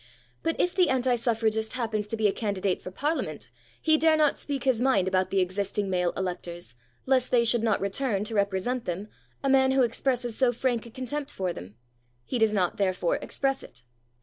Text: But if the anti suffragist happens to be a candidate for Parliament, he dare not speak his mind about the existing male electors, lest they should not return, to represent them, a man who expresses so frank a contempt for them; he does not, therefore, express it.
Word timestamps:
But 0.41 0.59
if 0.59 0.73
the 0.73 0.89
anti 0.89 1.15
suffragist 1.15 1.73
happens 1.73 2.07
to 2.07 2.17
be 2.17 2.27
a 2.27 2.31
candidate 2.33 2.81
for 2.81 2.89
Parliament, 2.89 3.51
he 3.79 3.97
dare 3.99 4.15
not 4.17 4.39
speak 4.39 4.63
his 4.63 4.81
mind 4.81 5.07
about 5.07 5.29
the 5.29 5.41
existing 5.41 5.91
male 5.91 6.11
electors, 6.17 6.73
lest 7.05 7.29
they 7.29 7.45
should 7.45 7.61
not 7.61 7.79
return, 7.79 8.23
to 8.23 8.33
represent 8.33 8.85
them, 8.85 9.09
a 9.43 9.47
man 9.49 9.73
who 9.73 9.83
expresses 9.83 10.35
so 10.35 10.51
frank 10.53 10.87
a 10.87 10.89
contempt 10.89 11.29
for 11.31 11.53
them; 11.53 11.75
he 12.25 12.39
does 12.39 12.51
not, 12.51 12.77
therefore, 12.77 13.17
express 13.17 13.61
it. 13.61 13.83